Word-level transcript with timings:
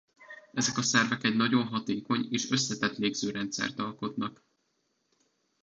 Ezek 0.53 0.77
a 0.77 0.81
szervek 0.81 1.23
egy 1.23 1.35
nagyon 1.35 1.67
hatékony 1.67 2.27
és 2.29 2.49
összetett 2.49 2.95
légzőrendszert 2.97 3.79
alkotnak. 3.79 4.43